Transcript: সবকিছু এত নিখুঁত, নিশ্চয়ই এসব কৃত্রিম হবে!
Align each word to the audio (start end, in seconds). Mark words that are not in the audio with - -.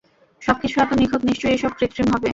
সবকিছু 0.41 0.75
এত 0.79 0.91
নিখুঁত, 0.99 1.21
নিশ্চয়ই 1.29 1.55
এসব 1.57 1.71
কৃত্রিম 1.77 2.07
হবে! 2.13 2.29